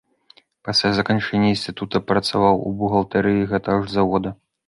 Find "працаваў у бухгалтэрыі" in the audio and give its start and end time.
2.13-3.47